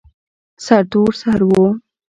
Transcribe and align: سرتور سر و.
سرتور 0.65 1.11
سر 1.21 1.39
و. 1.63 1.63